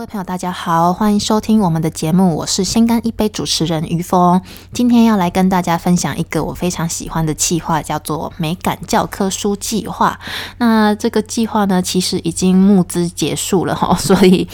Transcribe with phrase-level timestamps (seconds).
[0.00, 4.40] 各位朋友，大家好，欢迎收听我们的节目，我是先干一杯主持人于峰。
[4.72, 10.18] 今天要来跟大家分享一个我非常喜欢的计划，叫做美感教科书计划。
[10.56, 14.48] 那这个计划呢，其实已经募资结束了哈， 所以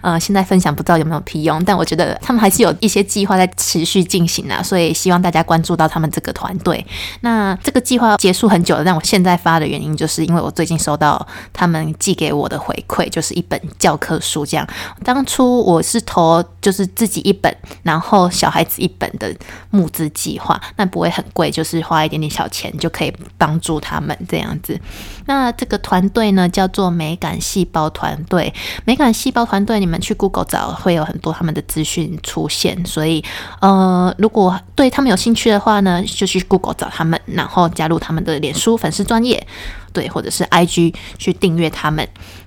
[0.00, 6.86] 呃，现在分享不知道有没有屁用，但我觉得他们还是有一些计划在持续进行啊，所以希望大家关注到他们这个团队。
[7.22, 14.64] 那这个计划结束很久了，但我现在发的原因，就是因为我最近收到他们寄给我的回馈，就是一本教科书这样。
[15.04, 19.34] 当初我是投就是自己一本，然后小孩子一本的
[19.70, 24.78] 募资计划，那不会很贵，就是花一点点小钱就可以帮助他们这样子。
[25.26, 28.52] 那这个团队呢叫做美感细胞团队，
[28.84, 33.24] 美感细胞团队你们去 Google 找会有很多他们的资讯出现，所以
[33.60, 39.46] 呃如果对他们有兴趣的话呢，就去 Google 找他们，然后加入他们的脸书粉丝专业。
[39.92, 42.04] 对，或者是 IG 去订阅他们。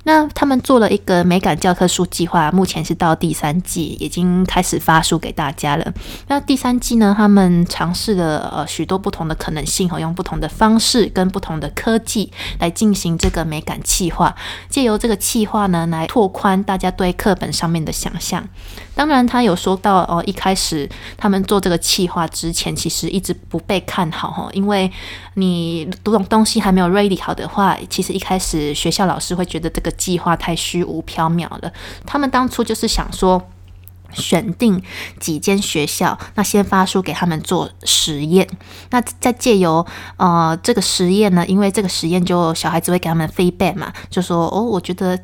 [0.08, 5.94] 那他们做了一个美感教科书计划，目前是到第三季，已经开始发书给大家了。
[6.28, 14.34] 那第三季呢，他们尝试了呃许多不同的可能性，和用不同的方式跟不同的科技来进行这个美感计划，
[14.70, 18.48] 借由这个计划呢，来拓宽大家对课本上面的想象。
[18.96, 24.90] 当然，他有说到哦，一开始他们做这个计划之前，其实一直不被看好哈，因为
[25.34, 27.38] 你读懂东西还没有 ready 好。
[27.38, 31.74] 的话，其实一开始学校老师会觉得这个计划太虚无缥缈了。
[32.06, 33.50] 他们当初就是想说，
[34.14, 34.82] 选定
[35.20, 38.48] 几间学校，那先发书给他们做实验。
[38.92, 45.20] 那再借由呃这个实验呢，因为这个实验就小孩子会给他们 feedback 嘛，就说哦，我觉得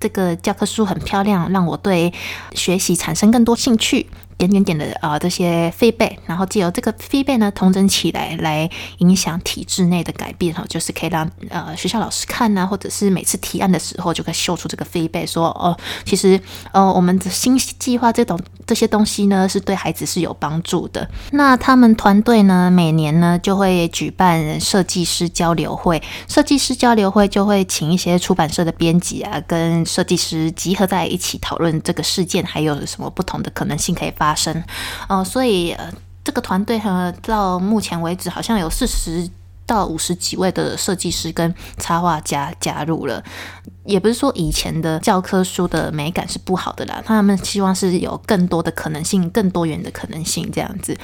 [0.00, 2.12] 这个教科书很漂亮，让我对
[2.54, 4.08] 学习产生更多兴趣。
[4.36, 8.68] 点点点的啊，这些飞背然后借由这个飞背呢，同整起来来
[8.98, 16.40] 影响体制内的改变哈，就是可以让呃学校老师看呐，或者是每次提案的时候就可以秀出这个飞背说哦，其实
[16.72, 21.08] 呃我们的新计划这种这些东西呢，是对孩子是有帮助的。
[21.32, 34.34] 那他们团队呢，每年呢就会举办设计师交流会，设计师交流会就会请一些出版社的编辑啊，跟设计师集合在一起讨论这个事件，还有什么不同的可能性可以发。
[34.34, 34.64] 生，
[35.08, 35.76] 哦，所以，
[36.24, 39.30] 这个团队哈，到目前为止好像有四十
[39.66, 43.22] 到五十几位的设计师跟插画家加入了。
[43.84, 50.96] 也不是说以前的教科书的美感是不好的啦，他们希望是有更多的可能性，更多元的可能性这样子。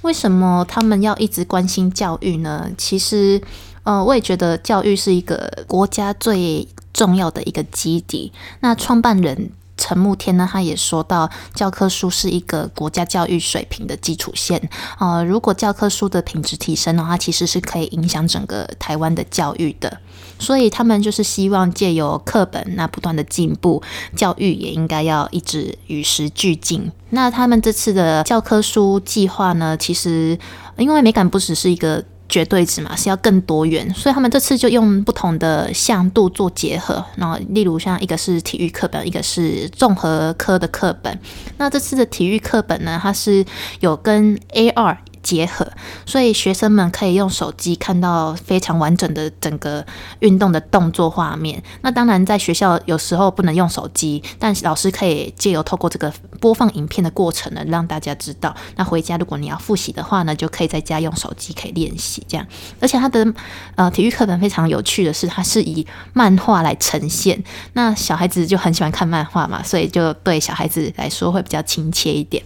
[0.00, 2.70] 为什么他们要一直关心教育呢？
[2.78, 3.40] 其实，
[3.82, 8.32] 呃，我也觉得教育是一个国家最重要的一个基底。
[8.60, 9.50] 那创办人。
[9.82, 14.70] 陈慕天呢，他也说到，教科书是一个国家教育水平的基础线。
[15.00, 19.98] 呃，如果教科书的品质提升的话，其实是可以影响整个台湾的教育的。
[20.38, 23.82] 所以他们就是希望借由课本那不断的进步，
[24.14, 26.92] 教育也应该要一直与时俱进。
[27.10, 30.38] 那他们这次的教科书计划呢，其实
[30.76, 32.04] 因为美感不只是一个。
[32.32, 41.20] 绝对值嘛是要更多元，所以他们这次就用不同的向度做结合，然后例如像一个是体育课本，一个是综合科的课本。
[41.58, 43.44] 那这次的体育课本呢，它是
[43.80, 44.96] 有跟 AR。
[45.22, 45.66] 结合，
[46.04, 49.84] 所以学生们可以用手机看到非常完整的整个
[50.20, 51.62] 运动的动作画面。
[51.82, 58.54] 那当然，在学校有时候不能用手机，但老师可以借由透过这个播放影片的过程呢，让大家知道。
[58.76, 62.46] 那回家如果你要复习的话呢，就可以在家用手机可以练习这样。
[62.80, 63.32] 而且它的
[63.76, 67.42] 呃体育课本非常有趣的是，它是以漫画来呈现。
[67.74, 72.42] 那小孩子就很喜欢看漫画嘛，所以就对小孩子来说会比较亲切一点。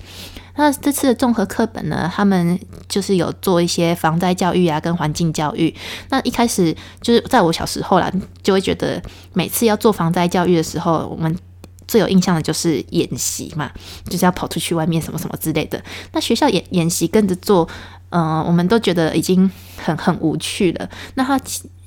[0.59, 2.59] 那这次的综合课本呢，他们
[2.89, 5.73] 就是有做一些防灾教育啊，跟环境教育。
[6.09, 8.11] 那一开始就是在我小时候啦，
[8.43, 9.01] 就会觉得
[9.35, 11.39] 每次要做防灾教育的时候，我们
[11.87, 13.71] 最有印象的就是演习嘛，
[14.09, 15.79] 就是要跑出去外面什么什么之类的。
[16.13, 17.69] 那学校演演习跟着做，
[18.09, 20.89] 嗯，我们都觉得已经很很无趣了。
[21.17, 21.39] 那他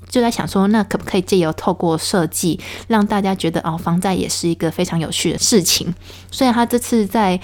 [0.07, 5.91] 就在想说，那可不可以借由透过设计，让大家觉得哦，防灾也是一个非常有趣的事情。
[6.29, 7.39] 所以他这次在。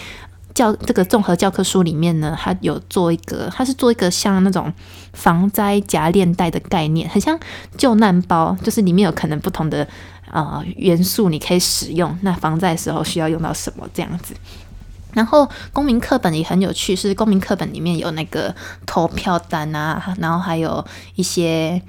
[0.56, 4.74] 教这个综合教科书里面呢，它有做一个，它是做一个像那种
[5.14, 7.38] 防灾夹链袋的概念，很像
[7.78, 9.88] 救难包，就是里面有可能不同的
[10.32, 12.18] 呃元素你可以使用。
[12.22, 14.34] 那防灾的时候需要用到什么这样子？
[15.14, 18.54] 然后公民课本也很有趣，是公民课本里面有那个
[18.86, 20.86] 投票单啊，然后还有
[21.16, 21.82] 一些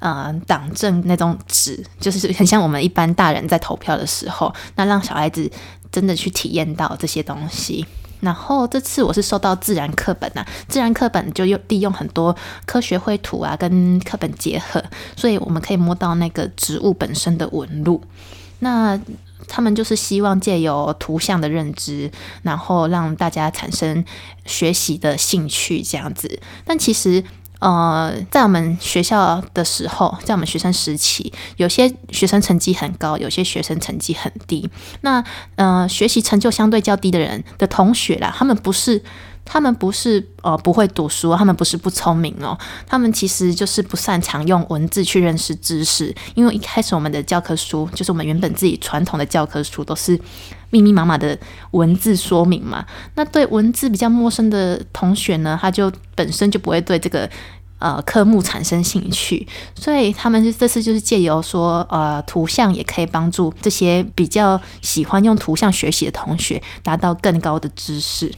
[0.00, 5.50] 呃党政那种纸，就是很像我们一般大人在投票的时候，那让小孩子
[5.90, 7.86] 真的去体验到这些东西。
[8.20, 12.34] 然后这次我是收到自然课本呐，自然课本就用利用很多
[12.66, 14.82] 科学绘图啊，跟课本结合，
[15.16, 18.02] 所以我们可以摸到那个植物本身的纹路。
[18.60, 18.98] 那
[19.46, 22.10] 他们就是希望借由图像的认知，
[22.42, 24.04] 然后让大家产生
[24.46, 26.40] 学习的兴趣这样子。
[26.64, 27.22] 但其实。
[27.60, 34.70] 呃，在我们学校的时候，在我们学生时期，有些学生成绩很高，有些学生成绩很低。
[35.00, 35.22] 那
[35.56, 39.02] 呃，学习成就相对较低的人的同学啦，他们不是，
[39.48, 42.56] 他们不是呃不会读书，他们不是不聪明哦，
[42.86, 46.14] 他们其实就是不擅长用文字去认识知识。
[46.34, 50.20] 因为一开始我们的教科书，就是我们原本自己传统的教科书，都是
[50.70, 51.36] 密密麻麻的
[51.70, 52.84] 文字说明嘛。
[53.14, 57.28] 那对文字比较陌生的同学呢，他就本身就不会对这个。
[57.80, 59.46] 呃，科目产生兴趣，
[59.76, 68.34] 所以他们这次就是借由说，呃，图像也可以帮助这些比较喜欢用图像学习的同学达到更高的知识。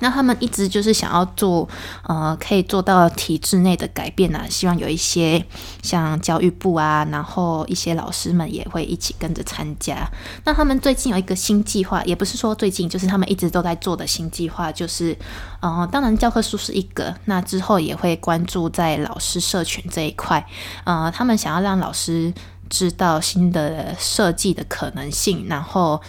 [0.00, 1.68] 那他们一直就是想要做，
[2.02, 5.44] 呃，可以做到体制内的改变啊，希望有一些
[5.82, 10.08] 像教育部啊，然后一些老师们也会一起跟着参加。
[10.44, 15.16] 那他们最近有一个新计划，也不是说最近，就是他们一直都在做的新计划，就是，
[15.60, 20.44] 呃，当然教科书是一个，那之后也会关注在老师社群这一块，
[20.84, 22.32] 呃，他们想要让老师
[22.68, 26.00] 知道新的设计的可能性，然后。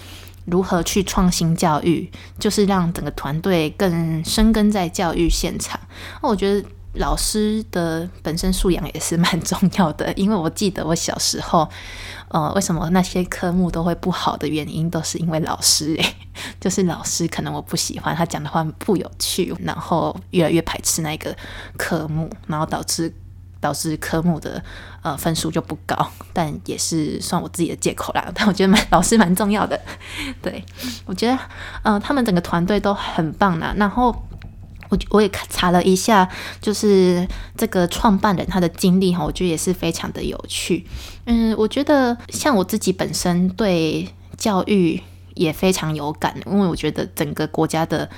[0.46, 2.10] 如何去创新教育，
[2.40, 5.80] 就是让整个团队更深耕在教育现场。
[6.22, 11.70] 那我觉得老师的本身素养也是蛮重要的，因为我记得我小时候，
[12.30, 16.16] 呃，为什么那些科目都会不好的原因，都是因为老师诶，
[16.60, 21.36] 就是老师可能我不喜欢他讲的话不有趣，然后越来越排斥那个
[21.78, 23.14] 科目，然后导致。
[23.62, 24.62] 导致科目的
[25.04, 25.96] 呃分数就不高，
[26.34, 28.30] 但也是算我自己的借口啦。
[28.36, 29.80] 但我觉得蛮老师蛮重要的，
[30.42, 30.62] 对
[31.06, 31.40] 我觉得
[31.84, 33.74] 呃他们整个团队都很棒啦。
[33.78, 34.08] 然后
[34.90, 36.28] 我我也查了一下，
[36.60, 37.26] 就是
[37.56, 40.86] 这个创办人他的经历哈，我觉得也是非常的有趣。
[41.26, 45.02] 嗯，我觉得像我自己本身对教育
[45.36, 48.10] 也非常有感，因为我觉得整个国家的。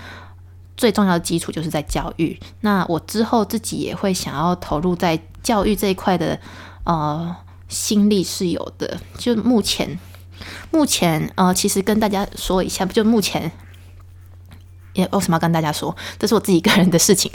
[0.76, 2.40] 最重要的基础就是在教育。
[2.62, 6.40] 那我之后自己也会想要投入在教育这一块的
[6.84, 7.36] 呃
[7.68, 9.00] 心力是有的。
[9.18, 10.00] 就目前，
[10.72, 13.52] 目前呃，其实跟大家说一下，就目前
[14.94, 15.96] 也为什么要跟大家说？
[16.18, 17.32] 这是我自己个人的事情。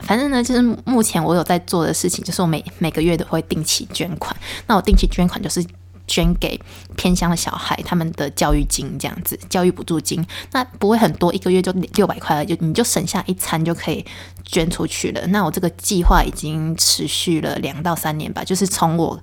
[0.00, 4.36] 反正呢，就是目前我有在做的事情，就是我每每个月都会定期捐款。
[4.66, 5.64] 那我定期捐款就是。
[6.08, 6.60] 捐给
[6.96, 14.04] 偏乡的小孩，他们的教育金这样子，教育补助金，那不会很多，一个月就六百块了，就你就省下一餐就可以
[14.44, 15.24] 捐出去了。
[15.28, 19.20] 那我这个计划已经持续了两到三年吧，就是从我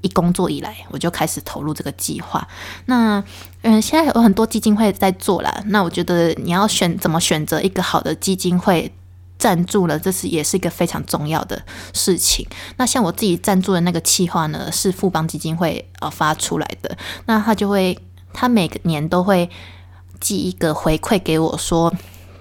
[0.00, 2.46] 一工作以来，我就开始投入这个计划。
[2.86, 3.22] 那
[3.62, 8.90] 嗯，现在有很多基金会在做了，那我觉得你要选怎么选择一个好的基金会。
[9.38, 11.62] 赞助了，这是也是一个非常重要的
[11.92, 12.46] 事情。
[12.76, 16.96] 那像我自己赞助的那个企划呢，是富邦基金会呃发出来的，
[17.26, 17.98] 那他就会，
[18.32, 19.48] 他每个年都会
[20.20, 21.94] 寄一个回馈给我说。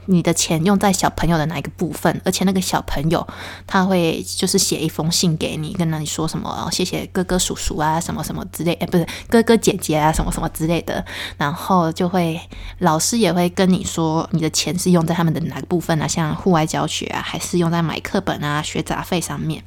[0.08, 2.22] 你的钱用在小朋友的哪一个部分？
[2.26, 3.26] 而且那个小朋友
[3.66, 6.68] 他会就是写一封信给你，跟那你说什么？
[6.72, 11.06] 谢谢哥哥叔叔啊，什么什么之类，哎，不是哥哥姐姐啊，什么什么之类的。
[11.38, 12.40] 然后就会
[12.80, 16.08] 老师也会跟你说，你的钱是用在他们的哪个部分啊？
[16.08, 19.64] 像户外教学啊，还是用在买课本啊、学杂费上面？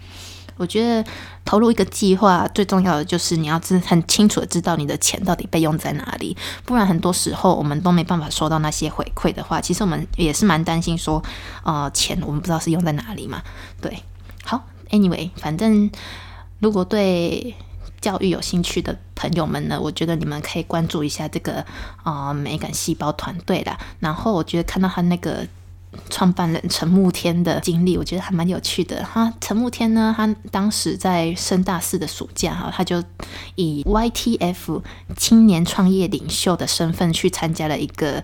[0.60, 1.02] 我觉得
[1.42, 11.22] 投入一个计划最重要的就是你要知很清楚的知道你的钱到底被用在哪里，不然很多时候我们都没办法收到那些回馈的话，其实我们也是蛮担心说，
[11.64, 13.42] 呃，钱我们不知道是用在哪里嘛。
[13.80, 14.02] 对，
[14.44, 15.90] 好，Anyway，反正
[16.58, 17.54] 如果对
[18.02, 21.64] 教育有兴趣的朋友们呢，我觉得你们可以关注一下这个
[22.04, 23.78] 呃美感细胞团队啦。
[23.98, 25.46] 然后我觉得看到他那个。
[26.08, 29.02] 创办人陈慕天的经历，我觉得还蛮有趣的。
[29.02, 33.02] 他陈慕天呢，他当时在升大四的暑假哈，他就
[33.56, 34.82] 以 YTF
[35.16, 38.22] 青年创业领袖的身份去参加了一个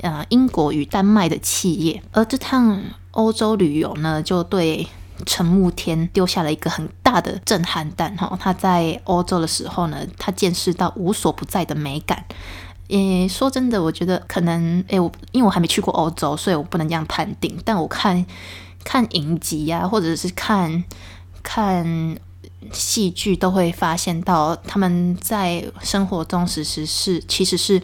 [0.00, 4.86] 呃英国与丹麦的企业，而这趟欧洲旅游呢，就对
[5.26, 8.36] 陈慕天丢下了一个很大的震撼弹哈。
[8.40, 12.24] 他在欧洲的时候呢，他见识到无所不在的美感。
[12.88, 17.58] 诶，说真的，我觉得可能诶，我因为我还没去过欧洲，所以我不能这样判定。
[17.64, 18.24] 但我看
[18.84, 20.84] 看影集呀，或者是看
[21.42, 22.16] 看
[22.72, 27.82] 戏剧，都会发现到他们在生活中其实是其实是。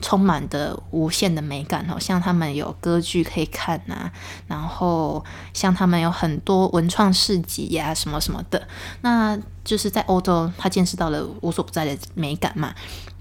[0.00, 4.10] 充满的无限的美感哦，像他们有歌剧可以看呐，
[4.46, 5.24] 然后
[5.54, 8.68] 像他们有很多文创市集呀，什么什么的，
[9.00, 12.74] 那就是在欧洲，他见识到了无所不在的美感嘛，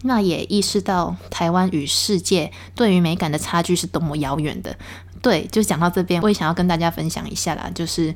[0.04, 4.76] 那也意识到台湾与世界对于美感的差距是多么遥远的。
[5.22, 8.14] 对，就讲到这边，我也想要跟大家分享一下啦，就是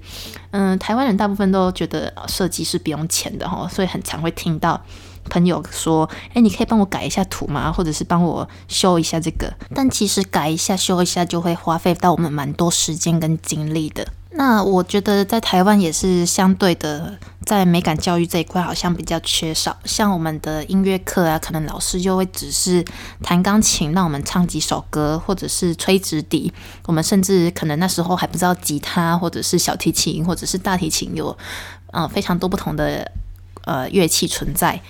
[0.52, 4.82] 嗯，台湾人大部分都觉得设计是不用钱的哈，所以很常会听到。
[5.30, 7.70] 朋友说：“哎，你可以帮我改一下图吗？
[7.70, 14.08] 或者是帮我修一下这个？”但其实改一下、修一下就会花费到我们蛮多时间跟精力的。
[14.32, 17.18] 那我觉得在台湾也是相对的，
[17.48, 19.76] 在美感教育这一块好像比较缺少。
[19.86, 22.84] 像我们的音乐课啊，可能老师就会只是
[23.24, 26.52] 弹钢琴，让我们唱几首歌，或者是吹直笛。
[26.86, 31.36] 我们甚至可能那时候还不知道吉他，或者是小提琴，或者是大提琴有
[31.94, 33.10] 呃非常多不同的
[33.64, 34.82] 呃乐器存在，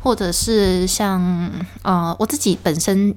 [0.00, 1.50] 或者是像
[1.82, 3.14] 呃我自己本身。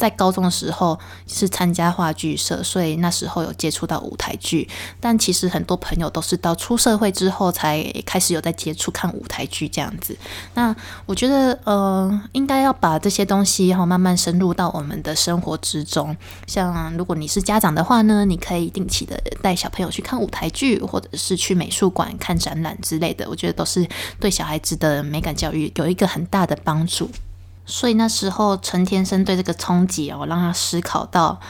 [0.00, 4.66] 在高中的时候是参加话剧社，所以那时候有接触到舞台剧。
[4.98, 10.16] 但其实很多朋友都是到出社会之后才开始有在接触看舞台剧这样子。
[10.54, 16.16] 那我觉得，呃，应该要把这些东西哈慢慢深入到我们的生活之中。
[16.46, 23.28] 像如果你是家长的话呢，你可以定期的带小朋友去看舞台剧，或者是去美术馆看展览之类的。
[23.28, 23.86] 我觉得都是
[24.18, 27.10] 对小孩子的美感教育有一个很大的帮助。
[27.70, 31.40] 所以那时候陈天生对这个冲击哦，让他思考到，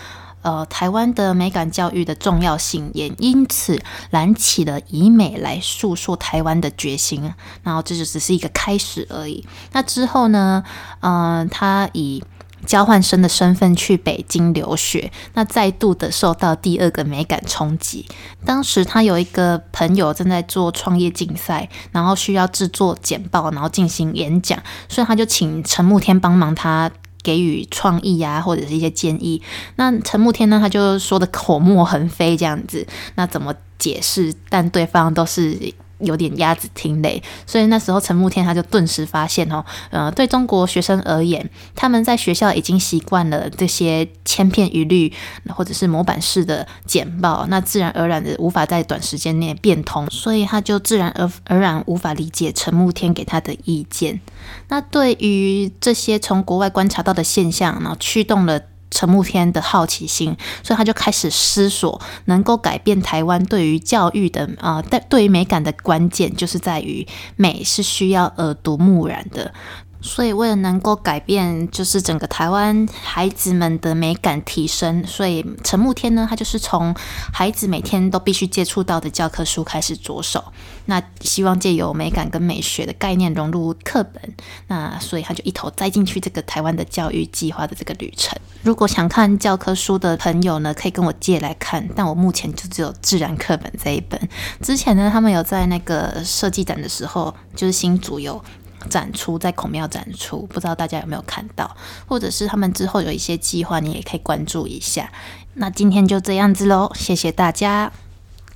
[0.42, 7.34] 呃，台湾的美感教育的重要性，也因此燃起了以美来诉说台湾的决心。
[7.64, 9.44] 然后这就只是一个开始而已。
[9.72, 10.62] 那之后呢，
[11.00, 12.22] 嗯，他以。
[12.66, 18.06] 交换生的身份去北京留学，那再度的受到第二个美感冲击。
[18.44, 26.90] 当时他有一个朋友正在做创业竞赛，然后需要制作简报，然后进行演讲，所以他就请陈慕天帮忙他
[27.22, 29.42] 给予创意啊，或者是一些建议。
[29.76, 32.86] 那陈慕天呢，他就说的口沫横飞这样子，
[33.16, 34.34] 那怎么解释？
[34.48, 35.74] 但对方都是。
[36.00, 45.12] 有点鸭子听雷，所以那时候陈慕天他就顿时发现哦，呃，对中国学生而言，他们在学校已经习惯了这些千篇一律
[45.48, 54.20] 或者是模板式的简报，那自然而然的无法在短时间内变通，所以他就自然而而然无法理解陈慕天给他的意见。
[54.68, 58.60] 那对于这些从国外观察到的现象，然后驱动了。
[58.90, 67.06] 陈慕天的好奇心，所以他就开始思索，能够改变台湾对于教育的啊，对对于美感的关键，就是在于
[67.36, 69.54] 美是需要耳濡目染的。
[70.02, 76.94] 所以，为了能够改变，就是整个台湾孩子们的美感提升，所以陈慕天呢，他就是从
[77.32, 80.42] 孩子每天都必须接触到的教科书开始着手。
[80.86, 84.34] 那希望借由美感跟美学的概念融入课本，
[84.68, 88.36] 那所以他就一头栽进去这个台湾的教育计划的这个旅程。
[88.62, 94.20] 如果想看教科书的朋友呢，可以跟我借来看，但我目前就只有自然课本这一本。
[94.62, 98.42] 之前呢，他们有在那个设计展的时候，就是新组有。
[98.88, 105.12] 展出在孔庙展出，不知道大家有没有看到，或者是他们之后有一些计划，你也可以关注一下。
[105.54, 107.92] 那今天就这样子喽，谢谢大家，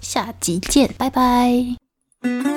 [0.01, 2.54] 下集见，拜拜。